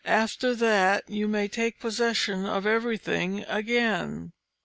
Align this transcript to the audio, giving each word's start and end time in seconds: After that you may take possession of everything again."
After 0.03 0.55
that 0.55 1.07
you 1.11 1.27
may 1.27 1.47
take 1.47 1.79
possession 1.79 2.43
of 2.43 2.65
everything 2.65 3.43
again." 3.47 4.31